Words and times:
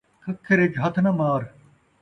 کھکھر 0.23 0.59
ءِچ 0.63 0.73
ہتھ 0.83 0.99
ناں 1.03 1.15
مار 1.19 1.41